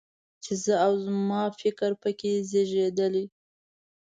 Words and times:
چې 0.43 0.53
زه 0.63 0.73
او 0.85 0.93
زما 1.05 1.41
فکر 1.61 1.91
په 2.01 2.09
کې 2.19 2.31
زېږېدلی. 2.49 3.25